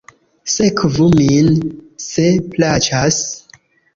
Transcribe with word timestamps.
Sekvu 0.53 1.09
min, 1.19 1.51
se 2.05 2.25
plaĉas. 2.55 3.21